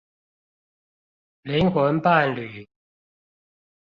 [1.43, 2.67] 靈魂伴侶